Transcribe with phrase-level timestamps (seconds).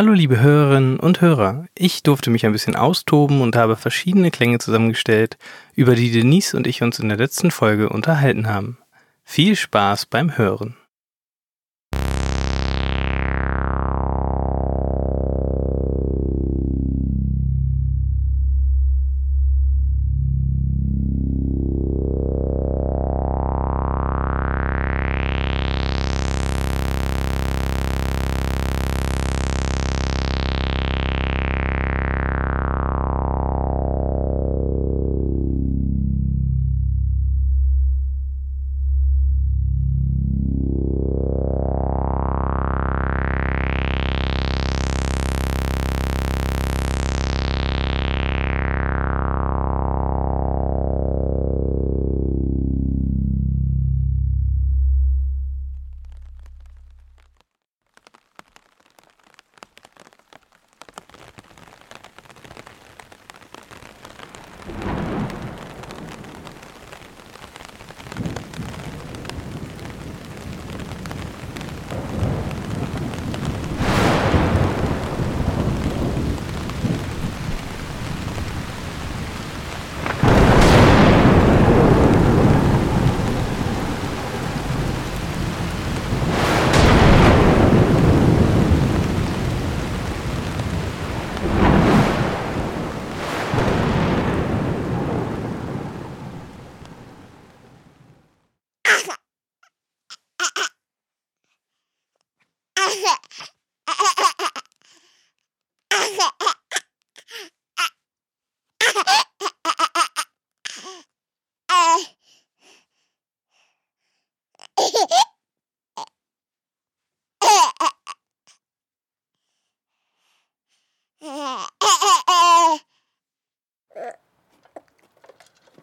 [0.00, 1.66] Hallo liebe Hörerinnen und Hörer.
[1.74, 5.36] Ich durfte mich ein bisschen austoben und habe verschiedene Klänge zusammengestellt,
[5.74, 8.78] über die Denise und ich uns in der letzten Folge unterhalten haben.
[9.24, 10.74] Viel Spaß beim Hören.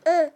[0.07, 0.29] Uh.